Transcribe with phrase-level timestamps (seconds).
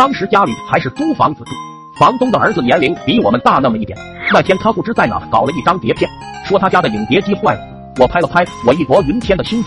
[0.00, 1.50] 当时家里还是租房子住，
[1.98, 3.98] 房东的儿子年龄比我们大那么一点。
[4.32, 6.10] 那天他不知在哪搞了一张碟片，
[6.42, 7.60] 说他家的影碟机坏了。
[7.98, 9.66] 我拍了拍我义薄云天的胸脯，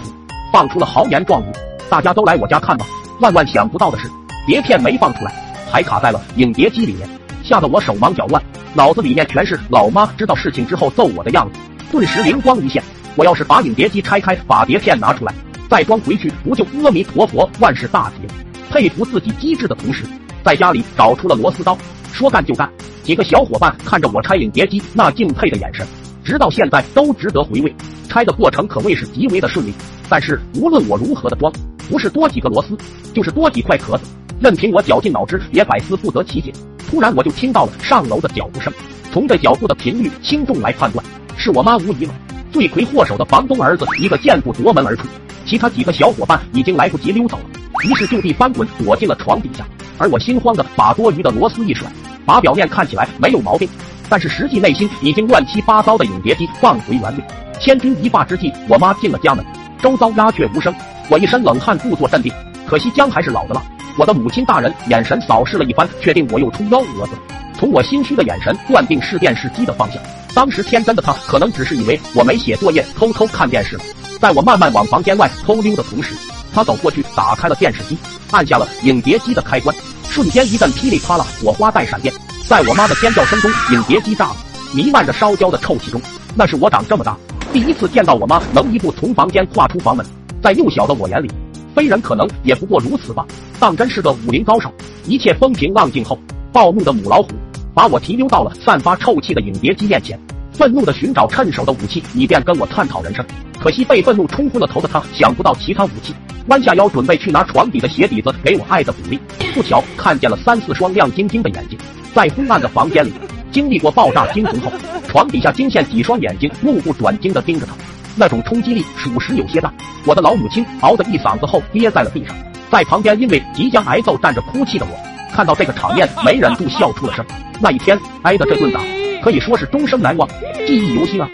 [0.51, 1.45] 放出了豪言壮语
[1.87, 2.85] ：“大家都来我家看吧。”
[3.21, 4.09] 万万想不到的是，
[4.47, 5.31] 碟片没放出来，
[5.71, 7.07] 还卡在了影碟机里面，
[7.43, 8.41] 吓得我手忙脚乱，
[8.73, 11.59] 脑子里面全是老妈知道事情之后揍我的样子。
[11.91, 12.81] 顿时灵光一现，
[13.15, 15.33] 我要是把影碟机拆开，把碟片拿出来，
[15.69, 18.33] 再装回去，不就阿弥陀佛，万事大吉了？
[18.71, 20.03] 佩服自己机智的同时，
[20.43, 21.77] 在家里找出了螺丝刀，
[22.11, 22.69] 说干就干。
[23.01, 25.85] 几个小伙伴看着我拆影碟机那敬佩的眼神，
[26.23, 27.73] 直到现在都值得回味。
[28.07, 29.73] 拆的过程可谓是极为的顺利，
[30.07, 31.51] 但是无论我如何的装，
[31.89, 32.77] 不是多几个螺丝，
[33.13, 34.03] 就是多几块壳子，
[34.39, 36.53] 任凭我绞尽脑汁也百思不得其解。
[36.89, 38.71] 突然我就听到了上楼的脚步声，
[39.11, 41.03] 从这脚步的频率轻重来判断，
[41.35, 42.13] 是我妈无疑了。
[42.51, 45.07] 罪魁祸首的房东儿子一个箭步夺门而出，
[45.45, 47.43] 其他几个小伙伴已经来不及溜走了。
[47.83, 49.65] 于是就地翻滚，躲进了床底下。
[49.97, 51.87] 而我心慌的把多余的螺丝一甩，
[52.25, 53.69] 把表面看起来没有毛病，
[54.09, 57.23] 但是实际内心已经乱七八糟的影碟机放回原位。
[57.59, 59.45] 千钧一发之际，我妈进了家门，
[59.81, 60.73] 周遭鸦雀无声。
[61.09, 62.33] 我一身冷汗，故作镇定。
[62.65, 63.61] 可惜姜还是老的辣。
[63.97, 67.11] 我的母亲大人眼神扫视了一番，确定我又出幺蛾子。
[67.53, 70.01] 从我心虚的眼神断定是电视机的方向。
[70.33, 73.83] 当时天真的她可能只是以为我没写作业，偷偷看电视了。
[74.19, 76.15] 在我慢慢往房间外偷溜的同时。
[76.53, 77.97] 他走过去，打开了电视机，
[78.31, 79.75] 按下了影碟机的开关，
[80.09, 82.13] 瞬间一阵噼里啪啦，火花带闪电，
[82.47, 84.35] 在我妈的尖叫声中，影碟机炸了，
[84.73, 86.01] 弥漫着烧焦的臭气中，
[86.35, 87.17] 那是我长这么大
[87.51, 90.05] 第一次见到我妈能一步从房间跨出房门，
[90.41, 91.29] 在幼小的我眼里，
[91.75, 93.25] 非人可能也不过如此吧。
[93.59, 94.71] 当真是个武林高手。
[95.05, 96.17] 一切风平浪静后，
[96.51, 97.29] 暴怒的母老虎
[97.73, 100.19] 把我提溜到了散发臭气的影碟机面前，
[100.53, 103.25] 愤怒的寻找趁手的武器，以便跟我探讨人生。
[103.59, 106.13] 可惜被愤怒冲昏了头的他，想不到其他武器。
[106.47, 109.17] 弯下腰准备去拿床底的鞋底子给我爱的鼓励，
[109.53, 111.79] 不巧看见了三四双亮晶晶的眼睛，
[112.13, 113.13] 在昏暗的房间里，
[113.51, 114.71] 经历过爆炸惊魂后，
[115.07, 117.73] 床底下惊现几双眼睛目不转睛地盯着他，
[118.17, 119.73] 那种冲击力属实有些大。
[120.05, 122.35] 我的老母亲嗷的一嗓子后跌在了地上，
[122.69, 124.91] 在旁边因为即将挨揍站着哭泣的我，
[125.33, 127.25] 看到这个场面没忍住笑出了声。
[127.61, 128.81] 那一天挨的这顿打
[129.23, 130.27] 可以说是终生难忘，
[130.67, 131.29] 记忆犹新啊。